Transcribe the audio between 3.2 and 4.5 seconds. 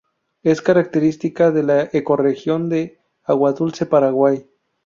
agua dulce Paraguay.